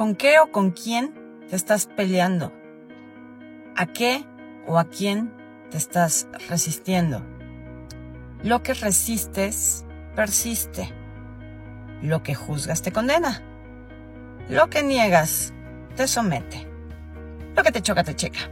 [0.00, 1.12] ¿Con qué o con quién
[1.50, 2.54] te estás peleando?
[3.76, 4.24] ¿A qué
[4.66, 5.30] o a quién
[5.70, 7.22] te estás resistiendo?
[8.42, 9.84] Lo que resistes
[10.16, 10.90] persiste.
[12.00, 13.42] Lo que juzgas te condena.
[14.48, 15.52] Lo que niegas
[15.96, 16.66] te somete.
[17.54, 18.50] Lo que te choca te checa.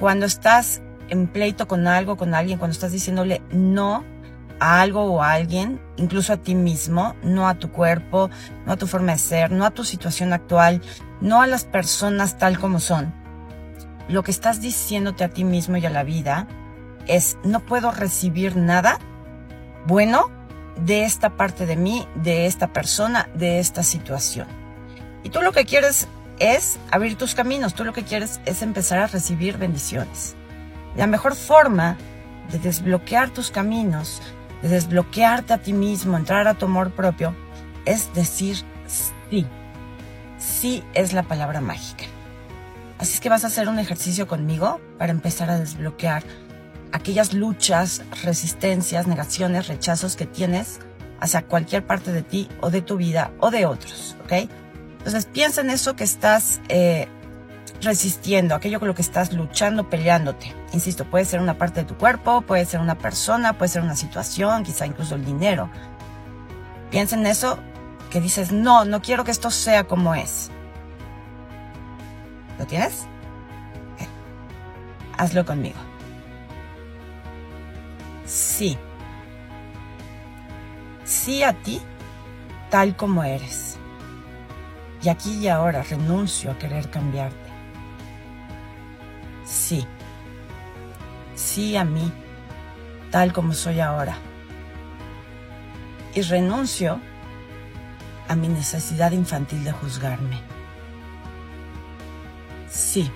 [0.00, 4.04] Cuando estás en pleito con algo, con alguien, cuando estás diciéndole no
[4.60, 8.30] a algo o a alguien, incluso a ti mismo, no a tu cuerpo,
[8.66, 10.82] no a tu forma de ser, no a tu situación actual,
[11.20, 13.12] no a las personas tal como son.
[14.08, 16.46] Lo que estás diciéndote a ti mismo y a la vida
[17.06, 18.98] es no puedo recibir nada
[19.86, 20.30] bueno
[20.76, 24.46] de esta parte de mí, de esta persona, de esta situación.
[25.22, 26.08] Y tú lo que quieres
[26.38, 30.34] es abrir tus caminos, tú lo que quieres es empezar a recibir bendiciones.
[30.96, 31.96] La mejor forma
[32.50, 34.22] de desbloquear tus caminos,
[34.62, 37.34] de desbloquearte a ti mismo, entrar a tu amor propio,
[37.84, 39.46] es decir sí.
[40.38, 42.04] Sí es la palabra mágica.
[42.98, 46.22] Así es que vas a hacer un ejercicio conmigo para empezar a desbloquear
[46.92, 50.80] aquellas luchas, resistencias, negaciones, rechazos que tienes
[51.20, 54.48] hacia cualquier parte de ti o de tu vida o de otros, ¿ok?
[54.98, 57.08] Entonces piensa en eso que estás eh,
[57.82, 60.54] resistiendo, aquello con lo que estás luchando, peleándote.
[60.72, 63.96] Insisto, puede ser una parte de tu cuerpo, puede ser una persona, puede ser una
[63.96, 65.70] situación, quizá incluso el dinero.
[66.90, 67.58] Piensa en eso
[68.10, 70.50] que dices, no, no quiero que esto sea como es.
[72.58, 73.06] ¿Lo tienes?
[75.16, 75.78] Hazlo conmigo.
[78.26, 78.78] Sí.
[81.04, 81.80] Sí a ti,
[82.70, 83.76] tal como eres.
[85.02, 87.49] Y aquí y ahora renuncio a querer cambiarte
[89.50, 89.86] sí.
[91.34, 92.12] Sí a mí,
[93.10, 94.16] tal como soy ahora.
[96.14, 97.00] Y renuncio
[98.28, 100.40] a mi necesidad infantil de juzgarme.
[102.68, 103.10] Sí,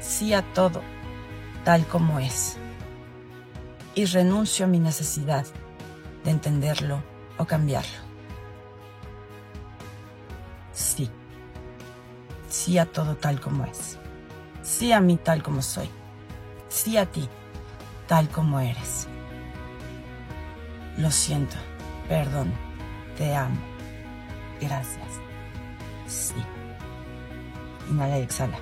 [0.00, 0.82] sí a todo,
[1.64, 2.56] tal como es.
[3.94, 5.46] Y renuncio a mi necesidad
[6.24, 7.02] de entenderlo
[7.38, 7.98] o cambiarlo.
[10.72, 11.10] Sí,
[12.48, 14.00] sí a todo tal como es
[14.62, 15.88] sí a mí tal como soy,
[16.68, 17.28] sí a ti
[18.06, 19.06] tal como eres.
[20.96, 21.56] Lo siento,
[22.08, 22.52] perdón,
[23.16, 23.60] te amo,
[24.60, 25.08] gracias,
[26.06, 26.34] sí.
[27.88, 28.58] Inhala y exhala.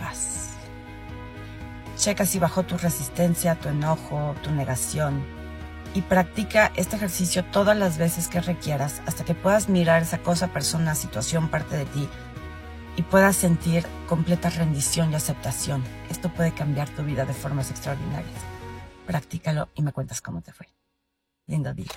[0.00, 0.50] Paz.
[1.96, 5.24] Checa si bajó tu resistencia, tu enojo, tu negación
[5.94, 10.48] y practica este ejercicio todas las veces que requieras hasta que puedas mirar esa cosa,
[10.48, 12.08] persona, situación, parte de ti
[12.96, 15.84] y puedas sentir completa rendición y aceptación.
[16.10, 18.40] Esto puede cambiar tu vida de formas extraordinarias.
[19.06, 20.66] Practícalo y me cuentas cómo te fue.
[21.46, 21.92] Lindo día.